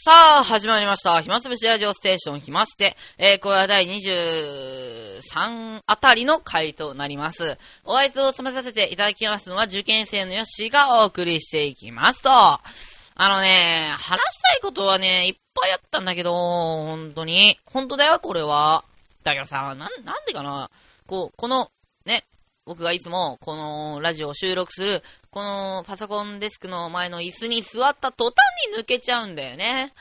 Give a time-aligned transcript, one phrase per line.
[0.00, 1.20] さあ、始まりました。
[1.22, 2.96] 暇つぶしラジオステーション暇捨て。
[3.18, 7.58] えー、これは第23あたりの回となります。
[7.82, 12.30] お相手を務めさせていただきますのは、受験生のヨッシーがお送りしていきますと。
[12.30, 12.60] あ
[13.18, 17.58] のね、話したいことはね、いっぱいあったんだけど、本当に。
[17.64, 18.84] 本当だよ、これは。
[19.24, 19.90] だけどさ、な、なん
[20.28, 20.70] でかな。
[21.08, 21.72] こう、この、
[22.06, 22.24] ね、
[22.66, 28.34] 僕がいつもこのラジオを収録する、このパソコンデスクの前の椅子に座った途端
[28.74, 29.92] に抜けちゃうんだよね。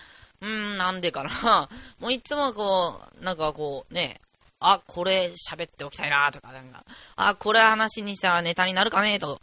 [0.42, 1.70] うーん、なんでかな。
[2.00, 4.22] もういつもこう、なんかこうね、
[4.60, 6.84] あ、これ喋っておきたいなとか、なんか、
[7.16, 9.42] あ、これ話にしたらネタになるかねと、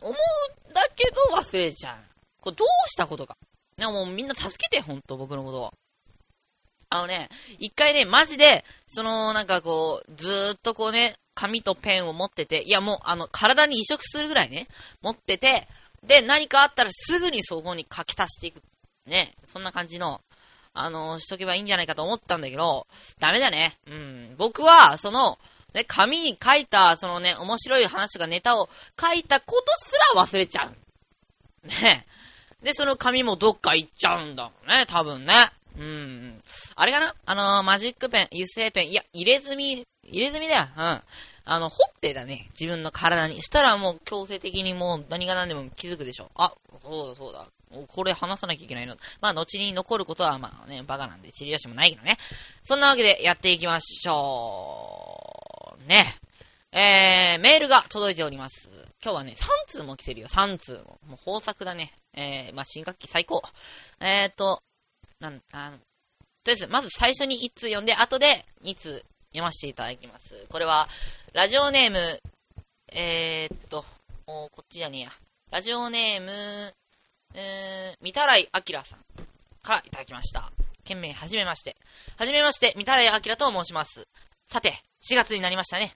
[0.00, 1.98] 思うんだけど忘れちゃう。
[2.40, 3.36] これどうしたことか。
[3.76, 5.72] ね、もうみんな助けて、ほんと、僕のことを。
[6.88, 7.28] あのね、
[7.58, 14.66] 一回ね、マジで、その、なんかこう、ずーっとこうね、紙とペンを持ってて、いやもう、あの、体に移植するぐらいね、
[15.02, 15.68] 持ってて、
[16.02, 18.62] で、何かあったらすぐにそこに書き足していく。
[19.06, 20.20] ね、そんな感じの、
[20.74, 22.86] あの、しとけばいいんじゃないかと思ったんだけど、
[23.20, 23.78] ダメだね。
[23.86, 24.34] うん。
[24.36, 25.38] 僕は、その、
[25.74, 28.68] ね、紙に書いた、そのね、面白い話とかネタを
[29.00, 31.68] 書いたことすら忘れちゃう。
[31.68, 32.06] ね。
[32.62, 35.50] で、その紙もどっか行っちゃうんだもんね、多分ね。
[35.78, 36.42] うん。
[36.74, 37.14] あれかな？
[37.26, 40.66] あのー、マジックペン、油性ペン、いや、入れ墨、入れ墨だよ。
[40.76, 41.02] うん。
[41.48, 42.48] あの、掘ってだね。
[42.58, 43.42] 自分の体に。
[43.42, 46.30] したらもう強制的にもう何が何でも気づくでしょ。
[46.34, 47.46] あ、そうだそうだ。
[47.88, 48.96] これ話さなきゃいけないの。
[49.20, 52.16] まあ、後に残ることはまあね、バカなんで知り出しもないけどね。
[52.64, 55.88] そんなわけでやっていきましょう。
[55.88, 56.16] ね。
[56.72, 58.68] えー、メールが届いております。
[59.02, 60.98] 今日はね、3通も来てるよ、3通も。
[61.06, 61.92] もう豊作だね。
[62.14, 63.42] えー、まあ、新学期最高。
[64.00, 64.62] えーと、
[65.20, 65.82] なん、あの、と
[66.46, 69.04] りあえず、まず最初に1通読んで、後で2通
[69.36, 70.46] 読ませていただきます。
[70.48, 70.88] これは、
[71.34, 72.20] ラジオネーム、
[72.90, 73.84] えー、っと、
[74.24, 75.12] こっちじゃねえや。
[75.50, 76.74] ラジオネーム、
[77.34, 79.00] えー、みたらいあきらさん
[79.62, 80.50] からいただきました。
[80.84, 81.76] 件名、はじめまして。
[82.16, 84.08] はじめまして、みたらいあきらと申します。
[84.50, 85.92] さて、4月になりましたね。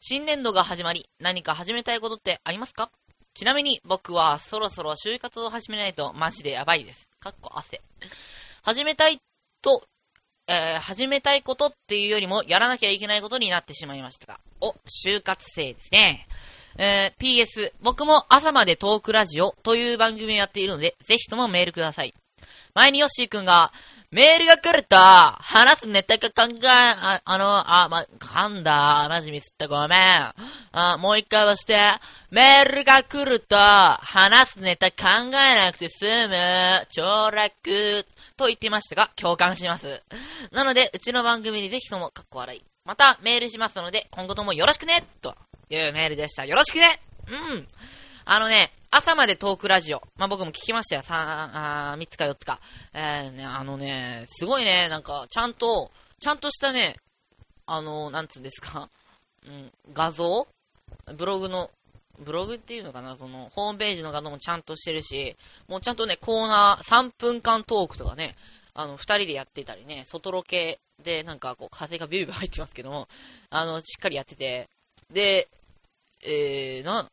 [0.00, 2.90] 新年度が始まり、何か始めたいことってありますか？
[3.32, 7.08] ちなみに僕はそろそろ就活を始めないとマジでやばいです。
[7.18, 7.80] かっこ汗。
[8.62, 9.18] 始めたい
[9.62, 9.82] と、
[10.46, 14.40] えー、始めたいことっていうよりもやらなきゃいけないことになってしまいましたが。
[14.60, 14.74] お、
[15.06, 16.26] 就活生ですね。
[16.76, 22.14] えー、PS、僕も朝までトークラジオという番組をやっているので、ぜひともメールください。
[22.74, 23.72] 前にヨッシーくんが、
[24.14, 29.08] メールが来ると、話すネタが考え、あ、あの、あ、ま、噛んだ。
[29.08, 29.66] マジミスった。
[29.66, 30.32] ごめん。
[30.70, 31.76] あ、もう一回押して。
[32.30, 35.30] メールが来ると、話すネタ考え
[35.66, 36.36] なくて済む。
[36.92, 38.06] 超楽。
[38.36, 40.00] と言ってましたが、共感します。
[40.52, 42.62] なので、うちの番組にぜひとも、かっこ笑い。
[42.84, 45.34] また、メールしますので、今後ともよろしくねと
[45.70, 46.44] いうメールでした。
[46.44, 47.00] よろしくね
[47.50, 47.66] うん。
[48.26, 50.02] あのね、朝までトークラジオ。
[50.16, 51.02] まあ、僕も聞きましたよ。
[51.02, 52.60] さあ、3つか4つか。
[52.92, 55.90] えー、ね、あのね、すごいね、なんか、ちゃんと、
[56.20, 56.94] ちゃんとしたね、
[57.66, 58.88] あの、なんつうんですか、
[59.48, 60.46] うん、画像？
[61.18, 61.72] ブログの、
[62.20, 63.16] ブログっていうのかな？
[63.16, 68.36] その、ホームページの画像もちゃんとしてるし、もうちゃんとね、コーナー、3分間トークとかね、
[68.74, 73.08] あの、2人でやってたりね、外ロケで、なんかこう、風がビュービュー入ってますけども、
[73.50, 74.68] あの、しっかりやってて、
[75.12, 75.48] で、
[76.24, 77.08] えー、な、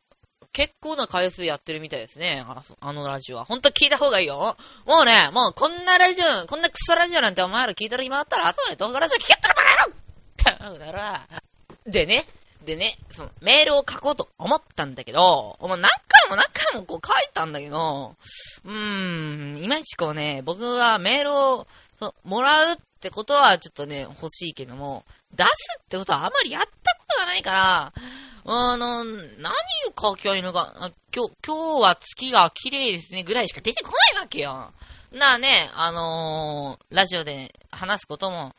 [0.52, 2.44] 結構な回数やってるみたいですね。
[2.46, 3.44] ああのラジオは。
[3.44, 4.56] ほんと聞いた方がいいよ。
[4.86, 11.28] もうね、もうこんなラジオ、こんなクソラジオなんてお前ら聞いたら暇あったら朝まで動画ラジオ聞けったらバカ野郎ってなら。
[11.86, 12.26] でね、
[12.64, 18.14] でね、そのメールを書こうと思ったんだけど、もう何回も何回もこう書いたんだけど、
[18.64, 21.66] うーん、いまいちこうね、僕はメールを
[21.98, 25.48] そもらうってことはちょっとね、欲しいけども、出す
[25.82, 27.92] ってことはあまりやったことがないから、
[28.44, 29.14] あの、何を
[30.00, 30.74] 書きゃいいのか、
[31.14, 34.72] 今日、今日は月が綺麗ですねぐらいしか出てこないわけよ。
[35.12, 38.54] なあね、あのーラジオで話すことも、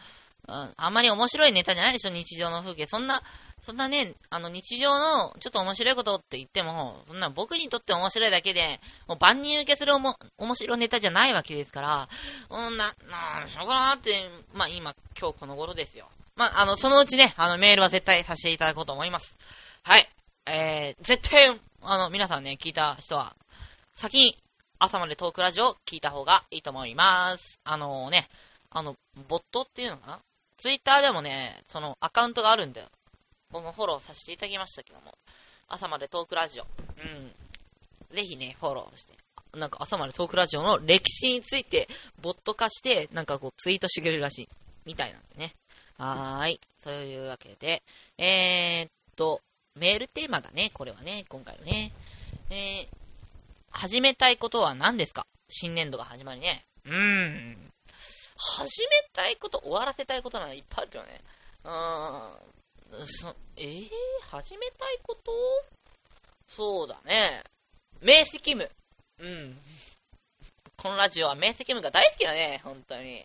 [0.47, 2.85] あんまり面白いネタじゃないでしょ、日常の風景。
[2.85, 3.21] そんな、
[3.61, 12.09] そんなね、あの日常のちょっと面白いことって言っても、そんな僕にとって面白いだけで、もう万人受けするおも面白いネタじゃないわけですから、
[12.49, 16.07] うん、な、なん、しょうがなって、まあ今、今日この頃ですよ。
[16.35, 19.35] まあ、あの、そのうちね、あの、メールは絶対させていただこうと思います。
[19.85, 20.07] はい。
[20.45, 23.35] えー、絶対、あの、皆さんね、聞いた人は、
[23.93, 24.37] 先に、
[24.79, 27.59] 朝までトークラジオ聞いた方がいいと思います。
[27.65, 28.29] あのーね、
[28.69, 28.95] あの、
[29.27, 30.19] ボットっていうのかな？
[30.57, 32.87] ツイッターでもね、その、アカウントがあるんだよ。
[33.51, 35.13] 僕もフォローさせていただきましたけども。
[35.67, 36.63] 朝までトークラジオ。
[36.63, 38.15] うん。
[38.15, 39.13] ぜひね、フォローして。
[39.53, 41.89] なんか朝までトークラジオの歴史について、
[42.21, 44.49] ボット化して、なんかこう、ツイートしてくれるらしい。
[44.85, 45.51] みたいなんでね。
[45.97, 46.61] はーい。
[46.81, 47.83] そういうわけで、
[48.17, 49.41] えー、っと、
[49.75, 51.91] メールテーマがね、これはね、今回のね、
[52.49, 52.87] えー、
[53.71, 55.25] 始めたいことは何ですか？
[55.49, 56.63] 新年度が始まりね。
[56.85, 57.57] うーん。
[58.35, 61.21] 始めたいこと、終わらせたいことならいっぱいあるけどね。
[61.63, 63.07] うーん。
[63.07, 63.89] そ、えー、
[64.29, 65.31] 始めたいこと？
[66.49, 67.41] そうだね。
[68.01, 68.69] 明晰夢。
[69.19, 69.57] うん。
[70.77, 73.23] このラジオは明晰夢が大好きだね、本当に。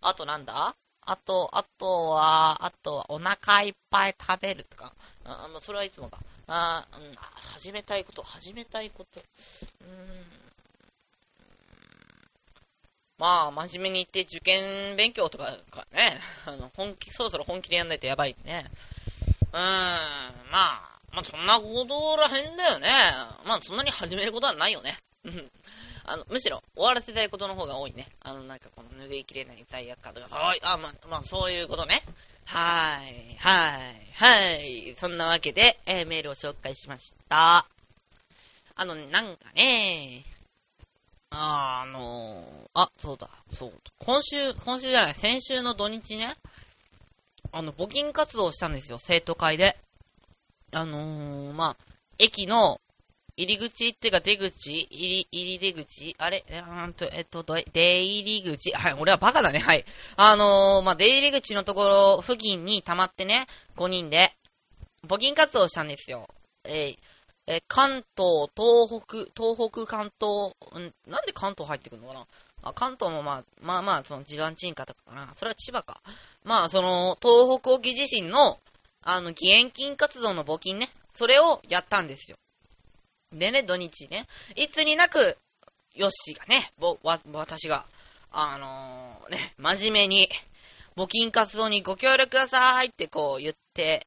[0.00, 0.74] あとなんだ？
[1.06, 4.92] あと、あとは、あとはお腹いっぱい食べるとか。
[5.24, 6.18] あ、まあ、それはいつもか。
[6.48, 9.22] あ、うん、始めたいこと、始めたいこと。
[9.82, 10.24] うん。
[13.18, 18.66] まあ、真面目に言って受験勉強とかかね、あの、本気、そろそろ本気でやんないとやばいね。
[19.52, 19.98] うん、ま
[20.52, 22.90] あ、まあそんなことらへんだよね。
[23.46, 24.98] まあそんなに始めることはないよね。
[26.06, 28.08] あの、むしろ終わらせたいことの方が多いね。
[28.20, 32.02] あの、なんかこの拭いきれない罪悪感とか、そうい、あ、ま、まそういうことね。
[32.44, 34.94] はい、はい、はい。
[34.96, 37.66] そんなわけで、えー、メールを紹介しました。
[38.76, 40.24] あの、なんかね、
[41.30, 43.72] あ、あのー、あ、そうだ、そう。
[43.98, 46.36] 今週、今週じゃない、先週の土日ね、
[47.50, 49.76] あの、募金活動をしたんですよ、生徒会で。
[50.70, 51.76] あのー、まあ、
[52.18, 52.80] 駅の
[53.38, 54.88] 入り口っていうか出口？
[54.90, 56.14] 入り、入り出口？
[56.18, 56.44] あれ？
[56.50, 58.72] うんと、えっと、出入り口？
[58.72, 59.84] はい、俺はバカだね、はい。
[60.16, 63.46] あのー、まあ、出入り口のところ付近に溜まってね、
[63.76, 64.32] 5人で、
[65.06, 66.26] 募金活動したんですよ。
[66.64, 66.98] えー、
[67.46, 72.26] え関東、東北、東北、関東、んなんで関東入ってくるのかな？
[72.62, 75.34] あ関東もまあ、まあまあ、その地盤沈下とかかな。
[75.36, 76.00] それは千葉か。
[76.42, 78.58] まあ、その、東北沖地震の、
[79.02, 80.88] あの、義援金活動の募金ね。
[81.14, 82.38] それをやったんですよ。
[83.32, 84.26] でね、土日ね。
[84.54, 85.36] いつになく、
[85.94, 87.84] ヨッシーがね、ぼ、わ、私が、
[88.30, 90.28] あのー、ね、真面目に、
[90.96, 94.06] 募金活動にご協力くださいってこう言って、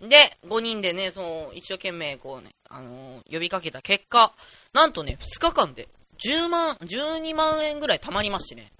[0.00, 4.32] で、5人でね、その、一生懸命こうね、あのー、呼びかけた結果、
[4.72, 5.88] なんとね、2日間で、
[6.24, 8.72] 10万、12万円ぐらい貯まりましてね。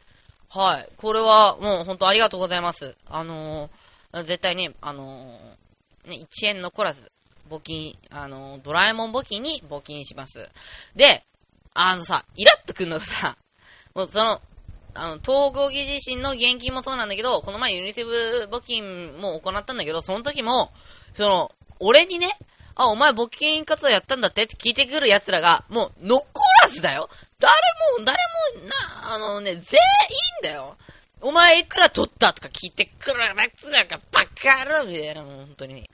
[0.48, 0.88] はい。
[0.96, 2.96] これは、もう本当ありがとうございます。
[3.06, 7.10] あのー、絶対ね、あのー、ね、1円残らず、
[7.58, 10.48] 募金、あのドラえもん募金に募金します。
[10.96, 11.24] で、
[11.74, 13.36] あのさ、イラッとくんのがさ、
[13.94, 14.40] もうその、
[14.94, 20.72] あの、東郷義地震の現金もそうなんだけど、この前ユニセフ募金も行ったんだけど、その時も、
[21.16, 22.38] その、俺にね、
[22.76, 26.26] あ、お前募金活動やったんだってって聞いてくる奴らが、もう、残
[26.62, 27.08] らずだよ
[27.38, 27.52] 誰
[27.98, 28.18] も、誰
[28.60, 29.62] も、な、あのね、全員
[30.42, 30.76] だよ
[31.20, 35.88] お前いくら取ったとか聞いてくる奴らがバカ野郎みたいな、もう本当に。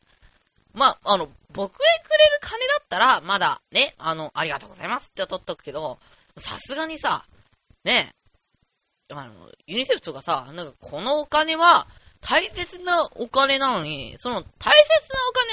[0.72, 5.98] まあ、あの、僕へくれる金だったら、まだ、ね、あの、ありがとうございますって取っとくけど、
[6.38, 7.24] さすがにさ、
[7.84, 8.14] ね、
[9.10, 11.86] あの、ユニセフとかさ、なんかこのお金は、
[12.20, 14.68] 大切なお金なのに、その大切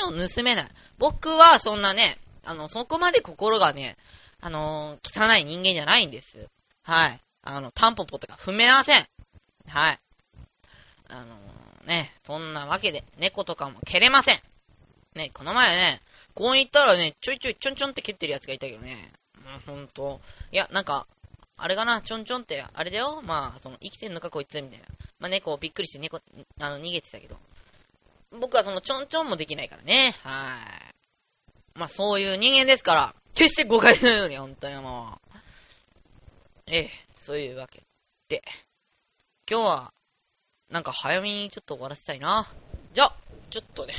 [0.06, 0.68] なお金を盗めない。
[0.98, 3.98] 僕はそんなね、あの、そこまで心がね、
[4.42, 6.48] あのー、汚い人間じゃないんです。
[6.84, 7.20] はい。
[7.44, 9.06] あの、タンポポとか踏めません。
[9.68, 10.00] はい。
[11.08, 14.40] あのー、ね、そんなわけで、猫とかも蹴れません。
[15.18, 16.02] ね、この前ね、
[16.34, 19.12] 公園行ったらね、ちょいちょいちょんちょんって蹴ってるやつがいたけどね。
[19.36, 20.22] うん、ほんと。
[20.52, 21.08] いや、なんか、
[21.58, 23.22] あれかな、ちょんちょんって、あれだよ。
[23.24, 24.86] まあ、その、生きてんのかこいつみたいな。
[25.20, 26.22] まあ、猫びっくりして猫、
[26.60, 27.38] あの、逃げてたけど。
[28.40, 30.16] 僕はその、ちょんちょんもできないからね。
[30.24, 30.58] は
[31.76, 31.80] い。
[31.80, 35.40] まあ、そういう人間ですから、決して誤解のように、本当にもう。
[36.68, 37.82] ええ、そういうわけ
[38.30, 38.44] で。
[39.50, 39.94] 今日は、
[40.70, 42.48] なんか早めにちょっと終わらせたいな。
[42.94, 43.16] じゃあ、
[43.50, 43.94] ちょっとね、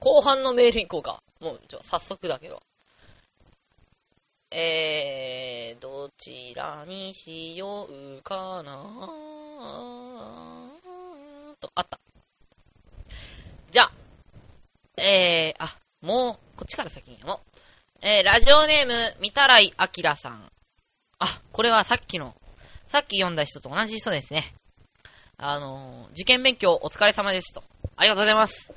[0.00, 1.22] 後半のメール行こうか。
[1.40, 2.62] もう、ちょ、早速だけど。
[4.50, 8.72] えー、どちらにしようかな
[11.60, 11.98] と、あった。
[13.70, 13.92] じゃあ、
[14.96, 17.40] えー、あ、もう、こっちから先にも。
[18.00, 20.50] えー、ラジオネーム、みたらいあきらさん。
[21.18, 22.34] あ、これはさっきの、
[22.88, 24.54] さっき読んだ人と同じ人ですね。
[25.38, 27.64] あのー、受験勉強お疲れ様ですと。
[27.96, 28.72] ありがとうございます。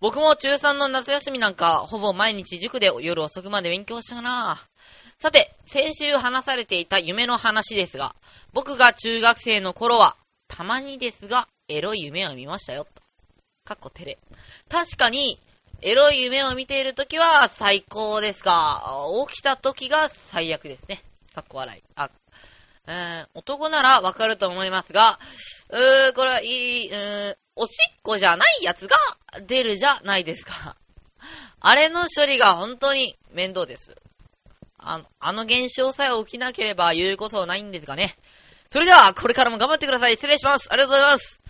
[0.00, 4.60] 僕も中3の夏休みなんか、ほぼ毎日塾で夜遅くまで勉強したな
[5.18, 8.14] さて、先週話されていた夢の話ですが、
[8.52, 12.86] 僕が中学生の頃は、たまにですが、エロい夢を見ましたよ、
[13.64, 14.18] かっこ照れ。
[14.68, 15.40] 確かに、
[15.82, 18.82] エロい夢を見ているときは最高ですが、
[19.28, 21.02] 起きたときが最悪ですね。
[21.34, 21.82] かっこ笑い。
[21.96, 22.10] あ、
[22.86, 25.18] えー、男ならわかると思いますが、
[25.70, 26.46] うー、これはい
[26.86, 28.96] い、うー、おしっこじゃないやつが
[29.46, 30.76] 出るじゃないですか。
[31.60, 33.94] あれの処理が本当に面倒です。
[34.78, 38.16] あの、あの現象さえ起きなければ言うことないんですがね。
[38.70, 40.12] それでは、これからも頑張ってください。
[40.12, 40.68] 失礼します。
[40.70, 41.40] ありがとうございます。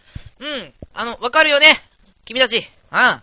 [0.40, 0.74] うん。
[0.94, 1.80] あの、わかるよね
[2.24, 2.66] 君たち。
[2.90, 3.22] あ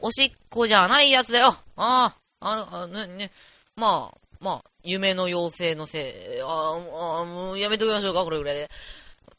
[0.00, 1.56] おしっこじゃないやつだよ。
[1.76, 2.14] ああ。
[2.40, 3.32] あの、ね、ね。
[3.74, 6.42] まあ、まあ、夢の妖精のせい。
[6.42, 8.70] ああ、もうやめときましょうか、これぐらいで。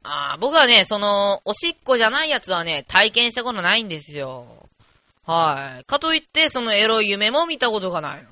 [0.04, 4.68] ああ僕はね、その、おしっこじゃないやつはね、体験したことないんですよ。
[5.26, 5.86] はい。
[5.86, 8.30] かといって、そのエロい夢も見たことがないの。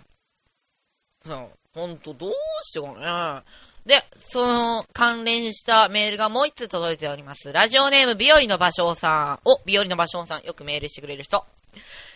[1.25, 1.51] そう。
[1.73, 2.31] ほんと、どう
[2.63, 3.43] してかね。
[3.85, 7.53] で、その関連したメールがもう一つ届いております。
[7.53, 9.39] ラジオネーム、ビオリの芭蕉さん。
[9.45, 10.43] お、ビオリの芭蕉さん。
[10.43, 11.45] よくメールしてくれる人。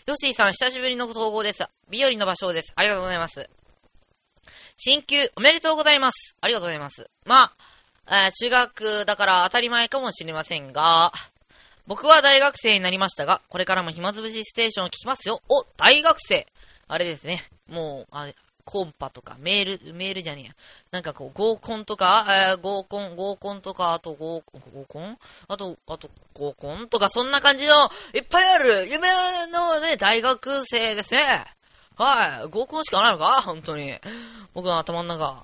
[0.05, 1.63] ヨッシーさん、久しぶりの投稿です。
[1.89, 2.73] ビオリの芭蕉です。
[2.75, 3.49] ありがとうございます。
[4.75, 6.35] 新旧、おめでとうございます。
[6.41, 7.09] ありがとうございます。
[7.25, 7.53] まあ、
[8.07, 11.11] えー、中学だから当たり前かもしれませんが、
[11.87, 15.41] 僕は大学生になりましたが、これからも暇つぶしステーションを聞きますよ。
[15.49, 16.47] お、大学生
[16.87, 17.43] あれですね。
[17.67, 18.27] もう、あ
[18.63, 20.51] コンパとか、メール、メールじゃねえや。
[20.91, 25.17] なんかこう、合コンとか、えー、合コン、合コンとか、あと合、合コン？
[25.47, 29.07] あと、あと、合コンとか、そんな感じの、いっぱいある、夢
[29.47, 31.43] のね、大学生ですね。
[31.97, 32.49] はい。
[32.49, 33.41] 合コンしかないのか？
[33.41, 33.99] 本当に。
[34.53, 35.43] 僕の頭の中。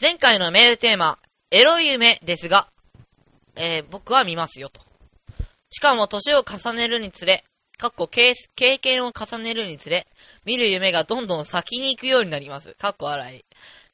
[0.00, 1.18] 前回のメールテーマ、
[1.54, 2.66] エロい夢ですが、
[3.56, 4.80] えー、僕は見ますよと。
[5.70, 7.44] しかも、年を重ねるにつれ、
[7.76, 8.34] かっこ経
[8.78, 10.06] 験を重ねるにつれ、
[10.46, 12.74] 見る夢がどんどん先に行くようになります。
[12.78, 13.44] かっこ笑い。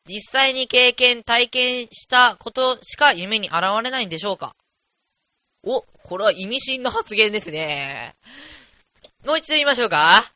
[0.06, 4.54] 実際に経験、体験したことしか夢に現れないんでしょうか
[5.64, 8.14] お、これは意味深の発言ですね。
[9.26, 10.32] もう一度言いましょうか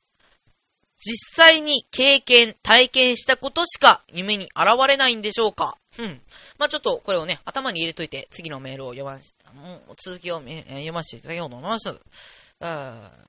[0.99, 6.21] 実際に経験、体験したことしか夢に現れないんでしょうかうん。
[6.63, 11.93] まあ、ちょっとこれをね、頭に入れといて、次のメールを読まし、もう続きを読ませていただきようと思います。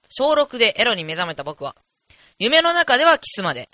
[0.10, 1.76] 小6でエロに目覚めた僕は、
[2.38, 3.70] 夢の中ではキスまで、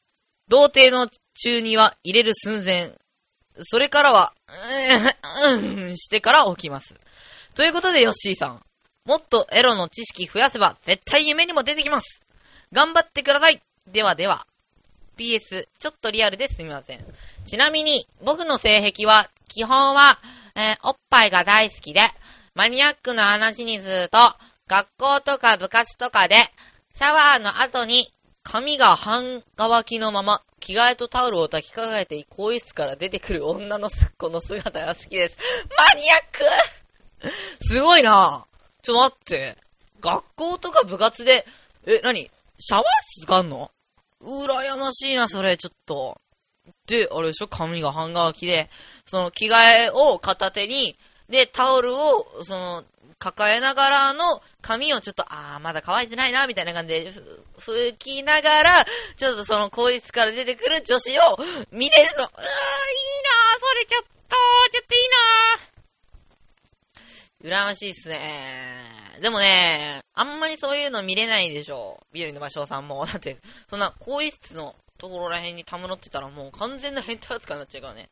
[0.47, 2.93] 童貞の中には入れる寸前、
[3.63, 4.33] それからは、
[5.49, 6.95] うん、うん、してから起きます。
[7.53, 8.63] ということで、ヨッシーさん。
[9.03, 12.21] もっとエロの知識増やせば、絶対夢にも出てきます。
[12.71, 13.61] 頑張ってください。
[13.87, 14.47] ではでは。
[15.17, 17.05] PS、ちょっとリアルですみません。
[17.45, 20.19] ちなみに、僕の性癖は、基本は、
[20.55, 22.01] えー、おっぱいが大好きで、
[22.55, 24.17] マニアックな話にすると、
[24.67, 26.35] 学校とか部活とかで、
[26.93, 28.13] シャワーの後に
[28.43, 35.37] 髪が半乾きのまま、着替えとタオルを抱きかかえて更衣室から出てくる女の子 の姿が好きです。
[35.77, 36.45] マニアック
[37.67, 38.45] すごいな
[38.81, 39.57] ちょっと待って。
[40.01, 41.45] 学校とか部活で、
[41.85, 42.29] え、なに
[42.59, 42.85] シャワー
[43.19, 43.71] 室があんの?
[44.21, 46.19] 羨ましいな、それ、ちょっと。
[46.89, 47.47] で、あれでしょ？
[47.47, 48.69] 髪が半乾きで、
[49.05, 50.97] その着替えを片手に、
[51.29, 52.83] で、タオルを、その、
[53.19, 57.13] 抱えながらの髪をちょっと、あー、まだ乾いてないな、みたいな感じで、
[57.59, 58.85] 吹きながら、
[59.17, 61.37] ちょっとその更衣室から出てくる女子を
[61.71, 62.17] 見れるの。
[62.17, 64.09] うわー、いいなー、それちょっと、
[64.71, 67.59] ちょっといいなー。
[67.63, 68.19] 羨ましいっすね
[69.21, 71.99] でもね、あんまりそういうの見れないでしょ。
[72.11, 73.05] ビールの場所さんも。
[73.05, 73.37] だって、
[73.69, 78.09] そんな更衣室のところら辺にたむろってたらもう完全な変態扱いになっちゃうからね。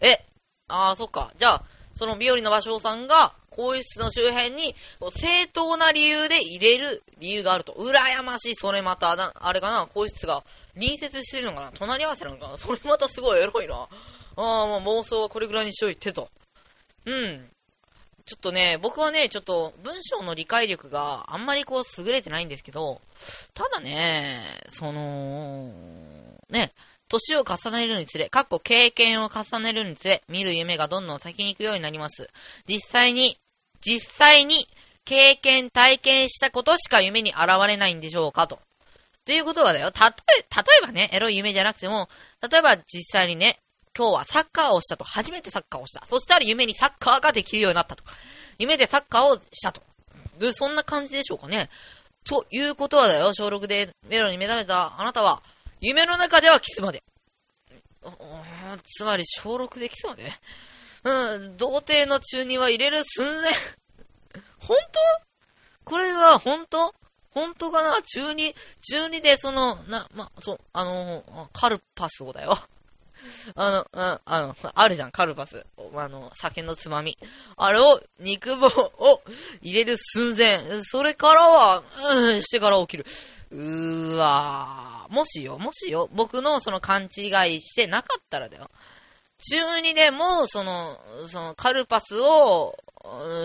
[0.00, 0.24] え、
[0.66, 1.30] あー、そっか。
[1.36, 1.62] じゃあ、
[1.94, 4.74] そのビオリの場所さんが、更衣室の周辺に、
[5.18, 7.72] 正当な理由で入れる理由があると。
[7.72, 10.44] 羨ましい、それまた、な、あれかな、更衣室が
[10.74, 11.72] 隣接してるのかな？
[11.72, 12.56] 隣り合わせなのかな？
[12.58, 13.74] それまたすごいエロいな。
[13.76, 13.86] あ
[14.36, 16.30] あ、もう妄想はこれぐらいにしといてと。
[17.04, 17.50] うん。
[18.24, 23.00] ちょっとね、僕はね、ちょっと文章の理解力があんまりこう優れてないんですけど、
[23.54, 25.72] ただね、その、
[26.50, 26.72] ね、
[27.08, 32.28] 年を重ねるにつれ、かっこ経験を重ねるにつれ、見る夢がどんどん先に行くようになります。
[32.68, 33.38] 実際に、
[33.80, 34.68] 実際に
[35.04, 38.60] 経験、体験したことしか夢に現れないんでしょうかと。
[39.24, 39.90] ということはだよ。
[39.90, 42.08] たとえ、例えばね、エロい夢じゃなくても、
[42.48, 43.58] 例えば実際にね、
[43.96, 45.04] 今日はサッカーをしたと。
[45.04, 46.06] 初めてサッカーをした。
[46.06, 48.04] そしたら夢にサッカーができるようになったと。
[48.58, 49.82] 夢でサッカーをしたと。
[50.54, 51.68] そんな感じでしょうかね。
[52.24, 55.42] ということはだよ、小6でメロに目覚めたあなたは、
[55.80, 57.02] 夢の中ではキスまで。
[58.84, 60.32] つまり、小6でキスまで
[61.02, 63.52] うん、童貞の中には入れる寸前。
[64.58, 65.00] 本当？
[65.84, 66.94] これは本当？
[67.30, 67.94] 本当かな？
[68.02, 72.58] 中2、中2でその、な、ま、そう、あの、カルパスをだよ。
[73.54, 75.66] あの、ああの、あるじゃん、カルパス。
[75.94, 77.18] あの、酒のつまみ。
[77.56, 79.22] あれを、肉棒を
[79.62, 80.60] 入れる寸前。
[80.82, 81.82] それからは、
[82.14, 83.06] うん、してから起きる。
[83.50, 85.12] うーわー。
[85.12, 88.70] もしよ、もしよ、僕のその勘違いしてなかったらだよ。
[89.38, 92.76] 中2でも、その、そのカルパスを、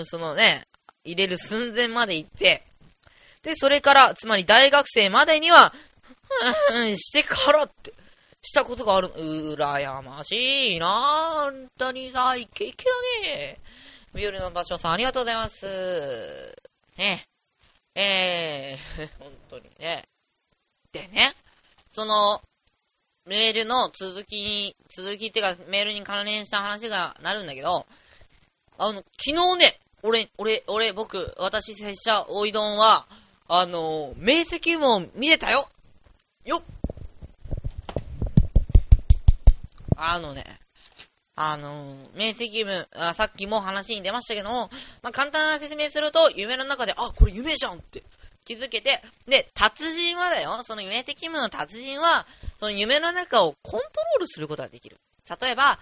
[0.04, 0.68] そのね、
[1.04, 2.64] 入れる寸前まで行って、
[3.42, 5.74] で、それから、つまり大学生までには、
[6.98, 7.94] してからって、
[8.42, 9.08] したことがある。
[9.08, 11.50] うらやましいな。
[11.52, 12.86] 本当にさ、イケイケ
[13.24, 13.60] だね。
[14.14, 16.56] ビオルの場所さん、ありがとうございます。
[16.98, 17.26] ね。
[17.96, 20.04] えー、 本当にね。
[20.92, 21.34] でね、
[21.92, 22.42] その、
[23.25, 27.88] メールの続きに、続きっていうか、メールに関連した話がなるんだけど、
[28.78, 33.08] あの、昨日ね、俺、俺、俺、僕、私、拙者、おいどんは、
[33.48, 35.70] あの、明晰夢を見れたよ
[36.44, 36.64] よっ
[39.98, 40.44] あのね、
[41.38, 44.70] あの明晰夢あ、さっきも話に出ましたけども、
[45.01, 48.04] まあ、簡単な説明すると、夢の中で、あ、これ夢じゃんって
[48.46, 52.25] 気づけて、で、達人はだよ、その面積夢の達人は、
[52.58, 54.98] その夢の中をコントロールすることができる。
[55.42, 55.80] 例えば、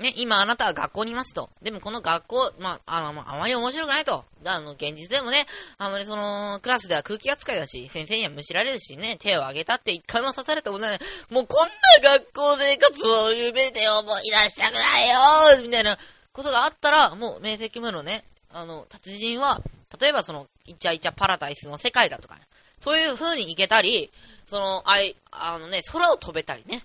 [0.00, 1.50] ね、今あなたは学校にいますと。
[1.60, 4.24] でもこの学校、まあ、あの、あまり面白くないと。
[4.46, 10.98] あの、現実でもね、あまりその、クラスでは空気扱いだし、先生にはむしられるしね、手を挙げたって一回も刺されたことない。
[11.28, 11.68] もうこん
[12.02, 15.98] な学校生活を夢で思い出したくないよみたいな
[16.32, 19.60] ことがあったら、もう明晰夢のね、あの、達人は、
[20.00, 22.42] 例えばその、イチャイチャパラダイスの世界だとか、ね、
[22.80, 24.10] そういう風に行けたり、
[24.46, 26.84] その、あい、あのね、空を飛べたりね。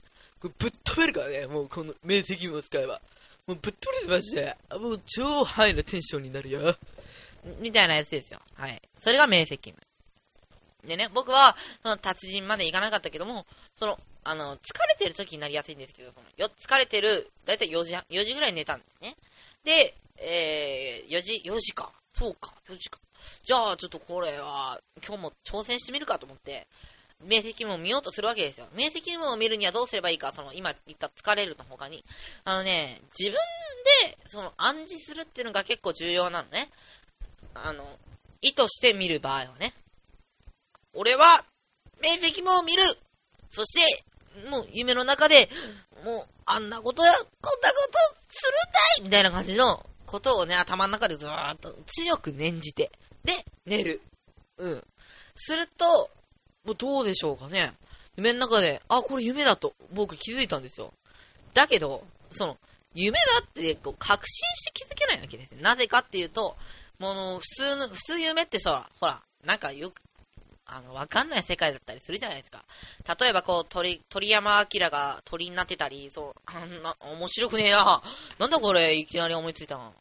[0.57, 3.01] ぶっ飛べるからね、もうこの明晰夢を使えば。
[3.47, 4.57] もうぶっ飛べるマジで。
[4.71, 6.75] もう超ハイなテンションになるよ。
[7.59, 8.39] みたいなやつですよ。
[8.55, 8.81] はい。
[9.01, 9.75] それが明晰夢。
[10.87, 19.15] でね、僕は、その達人まで行かなかったけども、その、あの、疲れてる時になりやすいんですけど、そのよ疲れてる、だいたい4時、4時ぐらい寝たんですね。
[19.63, 21.91] で、えー、4時、4時か。
[22.13, 22.99] そうか、4時か。
[23.43, 26.67] じゃあ、ちょっとこれは、今日も挑戦してみるかと思って、
[27.25, 28.67] 明晰夢を見ようとするわけですよ。
[28.75, 32.03] 明晰夢を見るにはどうすればいいか、その、今言った疲れるの他に。
[32.43, 33.37] あのね、自分
[34.09, 36.69] で、その、暗示するっていうのが結構重要なのね。
[37.53, 37.85] あの、
[38.41, 39.73] 意図して見る場合はね。
[40.93, 41.43] 俺は、
[42.01, 42.83] 明晰夢を見る
[43.55, 44.03] そして、
[44.49, 45.49] もう夢の中で、
[46.03, 48.51] もう、あんなことや、こんなことす
[48.99, 52.91] るんだいみたいな感じのことをね、頭の中でずーっと強く念じて、
[53.23, 54.01] で、寝る。
[54.57, 54.83] うん。
[55.35, 55.67] する、
[56.77, 57.73] どうでしょうかね。
[58.17, 60.93] 夢の中で、あ、これ夢だと僕気づいたんですよ。
[61.53, 62.57] だけど、その、
[62.93, 65.61] 夢だってこう確信して気づけないわけですよ。
[65.61, 66.55] なぜかっていうと、
[66.97, 70.01] もの、普通の、普通夢ってさ、ほら、なんかよく、
[70.65, 72.63] あの、わかんない世界だったりするじゃないですか。
[73.19, 78.01] 例えばこう、鳥、鳥山明が鳥になってたり、そう、あんな、面白くねえな。
[78.39, 79.93] なんだこれ、いきなり思いついたの。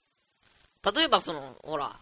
[0.95, 1.99] 例えばその、ほら、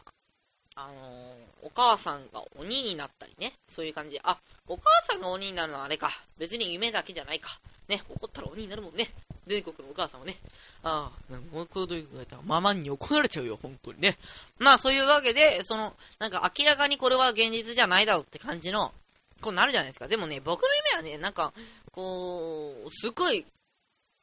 [0.75, 3.53] あのー、お母さんが鬼になったりね。
[3.69, 4.21] そういう感じ。
[4.23, 6.11] あ、お母さんが鬼になるのはあれか。
[6.37, 7.51] 別に夢だけじゃないか。
[7.89, 9.09] ね、怒ったら鬼になるもんね。
[9.47, 10.37] 全国のお母さんはね。
[10.83, 14.19] ああ、もうこういうこと言ったら、ママに怒られちゃうよ、本当にね。
[14.59, 18.93] まあ、そういうわけで、その、なんか明らかにこれは現実じゃないだろうって感じの、
[19.41, 20.09] こうなるじゃないですか。
[20.09, 21.53] でもね、僕の夢はね、なんか、
[21.91, 23.45] こう、すごい、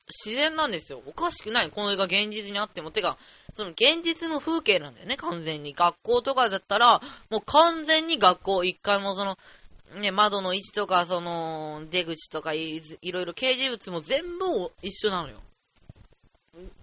[0.10, 1.02] 自然なんですよ。
[1.06, 1.70] おかしくない。
[1.70, 2.92] この絵が現実にあっても。
[2.92, 3.18] てか、
[3.54, 5.74] その現実の風景なんだよね、完全に。
[5.74, 9.38] 学校とかだったら、もう完全に学校、一回もその、
[10.00, 15.42] ね、窓の位置とか、その、出口とかい、いろいろ掲示物も全部一緒なのよ。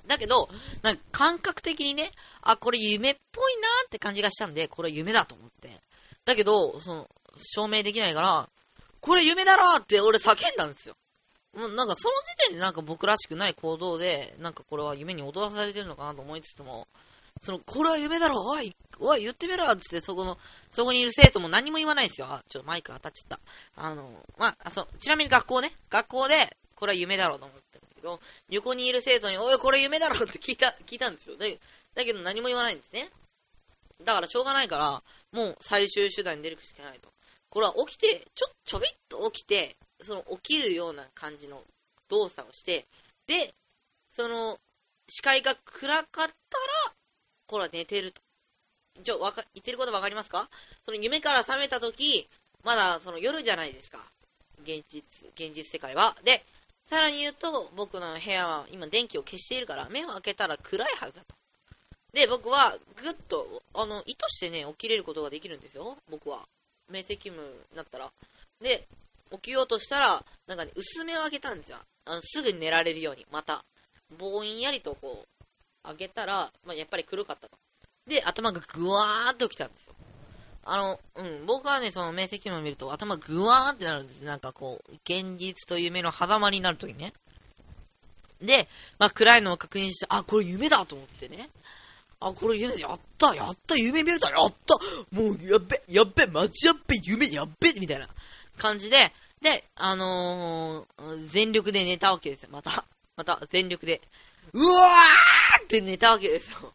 [0.07, 0.49] だけど、
[0.83, 2.13] なんか感覚的にね、
[2.43, 5.81] あ、これ夢っぽいなって感じがしたんで、これ夢だと思って。
[6.25, 7.09] だけど、その、
[7.41, 8.49] 証明できないから、
[9.01, 10.97] これ夢だろって俺叫んだんですよ。
[11.57, 16.87] もうなんかその時点でなんか僕らしくない行動で、なんかこれは夢に踊らされてるのかなと思いつつも、
[17.41, 20.39] その、これは夢だろおいおい言ってみろつって、そこの、
[20.71, 22.27] そこにいる生徒も何も言わないんですよ。
[22.31, 23.41] あ、ちょっとマイク当たっちゃった。
[23.77, 31.37] あの、まあ、そう、ちなみに学校ね、学校で、これは夢だろうと思ってるんだけど、横にいる生徒に、おい、これ夢だろって聞いた、聞いたんですよ。
[31.37, 31.47] だ
[31.95, 33.11] だけど何も言わないんですね。
[34.05, 37.09] だからしょうがないから、もう最終手段に出るしかないと。
[37.49, 41.63] これは起きて、ちょ、ちょびっと起きて、その起きるような感じの
[42.09, 42.87] 動作をして、
[43.27, 43.55] で、
[44.15, 44.59] その、
[45.09, 46.35] 視界が暗かったら、
[47.47, 48.21] これは寝てると。
[49.03, 50.49] ちょ、わか、言ってることわかりますか？
[50.85, 52.29] その夢から覚めた時、
[52.65, 53.99] まだその夜じゃないですか。
[54.63, 55.03] 現実、
[55.35, 56.17] 現実世界は。
[56.25, 56.45] で、
[56.89, 61.35] さらに言うと、僕の部屋は今電気を消しているから、目を開けたら暗いはずだと。
[62.13, 65.97] で、僕はぐっと、あの、意図してね、起きれることができるんですよ。
[66.11, 66.47] 僕は。
[66.91, 68.11] 明晰夢になったら。
[68.61, 68.87] で、
[69.33, 71.79] 起きようとしたら、なんかね、薄めを開けたんですよ。
[72.05, 73.65] あのすぐ寝られるように、また。
[74.17, 75.45] ぼんやりとこう、
[75.83, 77.57] 開けたら、まあ、やっぱり黒かったと。
[78.07, 79.95] で、頭がぐわーっときたんですよ。
[80.65, 84.21] あの、うん、僕はね、その面積を見ると頭ぐわーってなるんです。
[84.23, 87.13] なんかこう、現実と夢の狭間になるときね。
[88.41, 91.51] で、まあ、暗いのを確認して、あ、これ夢だと思ってね。
[92.21, 94.77] あ、これ夢だ、やったやった夢見れたやった
[95.13, 98.09] もう、やっべやっべマジやっべ夢やっべみたいな
[98.57, 102.85] 感じで、で、あのー、全力で寝たわけですよ、また。
[103.17, 104.01] また、全力で。
[104.53, 106.73] うわーって寝たわけですよ。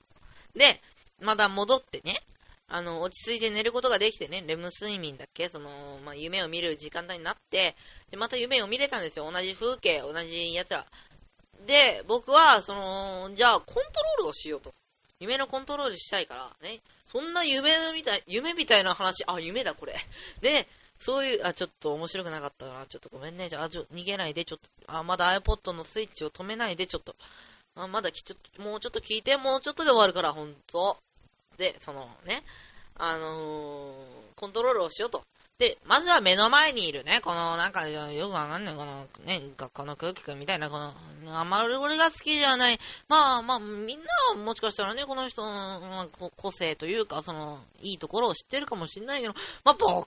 [0.56, 0.82] で、
[1.20, 2.24] また戻ってね、
[2.68, 5.50] あの、落ち着いて寝ることができてね、レム睡眠だっけ？
[5.50, 7.76] その、まあ、夢を見る時間帯になって、
[8.10, 9.30] で、また夢を見れたんですよ。
[9.30, 10.86] 同じ風景、同じやつら。
[11.66, 14.74] で、僕は、その、じゃあ、コントロールをしようと。
[15.20, 16.80] 夢のコントロールしたいから、ね。
[17.06, 19.96] そんな夢みたい、夢みたいな話、あ、夢だ、これ。
[20.40, 20.68] で、
[21.02, 23.50] そういう、あ、ちょっと面白くなかったから、ちょっとごめんね。
[23.50, 27.16] じゃあ、ちょ逃げないで、ちょっと、あ、まだ iPod のスイッチを止めないで、ちょっと、
[27.76, 30.98] あまだきちょっともうちょっと聞いて、もうちょっとで終わるから、ほんと。
[31.58, 32.44] で、そのね、
[32.96, 33.94] あのー、
[34.36, 35.24] コントロールをしようと。
[35.62, 40.92] で、まずは目の前にいるね、この、なんか、よくわかんない、この、ね、学校の空気くんみたいな、この、
[41.28, 42.80] あんまり俺が好きじゃない。
[43.08, 50.06] まあまあ、みんなはもしかしたらね、この人の個性というか、その、いいところを知ってるかもしれないけど、まあ僕は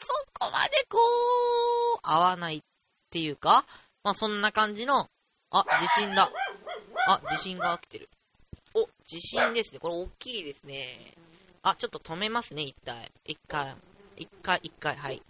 [0.00, 2.60] そこまでこう、合わないっ
[3.08, 3.64] ていうか、
[4.02, 5.06] まあそんな感じの、
[5.52, 6.28] あ、地震だ。
[7.06, 8.08] あ、地震が起きてる。
[8.74, 9.78] お、地震ですね。
[9.78, 11.14] これ大きいですね。
[11.62, 13.12] あ、ちょっと止めますね、一回。
[13.24, 13.76] 一回。
[14.18, 15.22] 一回、一回、はい。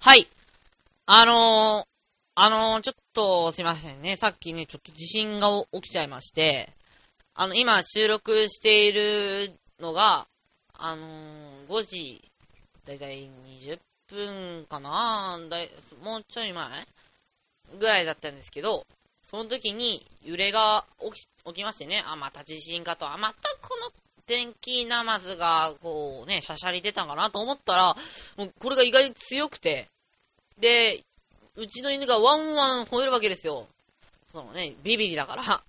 [0.00, 0.28] はい。
[1.06, 1.86] あのー、
[2.34, 4.16] あのー、ちょっと、すいませんね。
[4.16, 6.72] さっきね、ちょっと地震が起きちゃいまして、
[7.34, 10.26] あの、今収録しているのが、
[10.74, 12.30] あのー、5時、
[12.84, 13.30] だいたい
[13.62, 15.70] 20分かなだい
[16.02, 16.68] もうちょい前
[17.78, 18.86] ぐらいだったんですけど、
[19.22, 23.90] その時に揺れが起き起きましてね、あ、また地震かと、あ、またこの
[24.26, 27.94] 電気ナマズが、こうね、しゃしゃり出たんかなと思ったら、
[28.36, 29.88] もうこれが意外に強くて、
[30.58, 31.02] で、
[31.56, 33.66] うちの犬がワンワン吠えるわけですよ。
[34.32, 35.62] そのね、ビビリだから、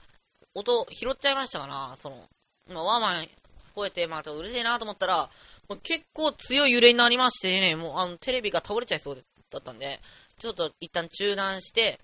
[0.54, 2.28] 音拾っちゃいましたから、その、
[2.72, 3.28] まあ、ワンワン
[3.76, 5.30] 吠えて、まあちょっと、うるせえなと思ったら、
[5.68, 10.00] もう結構強い揺れになりましてね、もうあの、テレビが倒れちゃいそうだったんで、
[10.40, 12.00] ちょっと一旦中断して、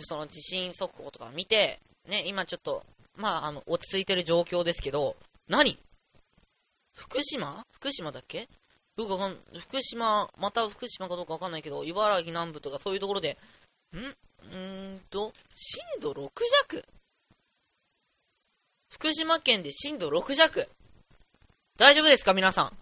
[0.00, 2.84] その地震速報とか見て、ね、今ちょっと、
[3.16, 5.16] まあ、あの、落ち着いてる状況ですけど、
[5.48, 5.78] 何？
[6.94, 7.62] 福島？
[7.72, 8.48] 福島だっけ？
[8.96, 13.36] 僕わかん、福島、また福島かどうかわかんないけど、茨城南部とかそういうところで、
[13.92, 13.98] ん？
[13.98, 16.30] うーんと、震度6
[16.70, 16.84] 弱。
[18.90, 20.68] 福島県で震度6弱。
[21.76, 22.34] 大丈夫ですか？
[22.34, 22.72] 皆さん。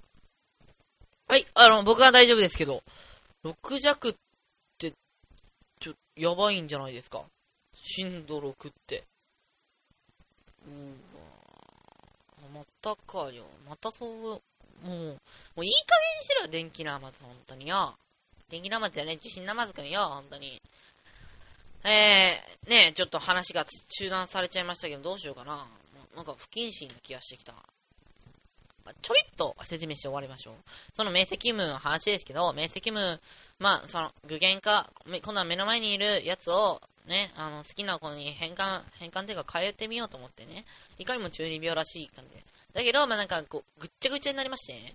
[1.29, 2.83] はい、あの、僕は大丈夫ですけど、
[3.45, 4.15] 6弱っ
[4.77, 4.93] て、
[5.81, 7.25] ちょ、やばいんじゃないですか？
[7.75, 9.05] 震度6って。
[10.67, 10.77] うわ
[11.12, 11.12] ま
[12.81, 13.45] たかよ。
[13.69, 14.39] またそう、もう、
[14.85, 15.17] も
[15.57, 17.95] ういい加減にしろよ、電気ナマズ、本当によ。
[18.49, 20.61] 電気ナマズじゃね、地震ナマズくんよ、本当に。
[21.85, 25.67] えー、ねちょっと話が中断されちゃいましたけど、どうしようかな。
[26.15, 27.55] なんか不謹慎な気がしてきた。
[29.01, 30.55] ちょびっと説明して終わりましょう。
[30.95, 33.19] その明晰夢の話ですけど、明晰夢、
[33.59, 40.65] まあ、その、具現化、今度は目の前にいるやつを、ね、あの、好きな子に変換、変換っていうか変えてみようと思ってね、
[40.99, 42.43] いかにも中二病らしい感じで。
[42.73, 44.95] だけど、まあなんかこう、ぐっちゃぐちゃになりましてね、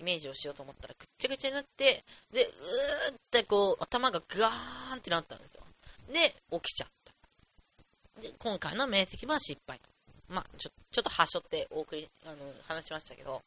[0.00, 2.50] イメージをしようと思ったらぐっちゃぐちゃになって、で、うー
[3.12, 5.62] ってこう、頭がガーンってなったんですよ。
[6.12, 8.20] で、起きちゃった。
[8.20, 9.80] で、今回の明晰夢は失敗。
[10.28, 12.36] まあ、ちょ、ちょっとはしょってお送り、あの、
[12.66, 13.42] 話しましたけど、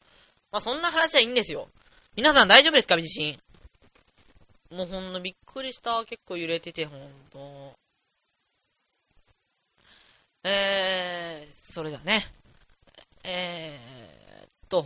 [0.52, 1.67] まあ、そんな話はいいんですよ。
[2.15, 2.98] 皆さん大丈夫ですか？
[2.98, 3.39] 地震。
[4.72, 6.04] もうほんのびっくりした。
[6.06, 7.74] 結構揺れてて、ほんと。
[10.43, 12.28] えー、それだね。
[13.30, 14.86] えー、っと、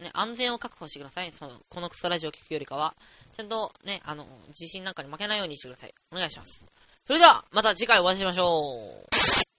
[0.00, 1.30] ね、安全を確保してください。
[1.32, 2.94] その、このクソラジオ聞くよりかは。
[3.36, 5.94] ちゃんと、ね、あの、地震なんかに負けないようにしてください。
[6.10, 6.64] お願いします。
[7.06, 9.51] それでは、また次回お会いしましょう。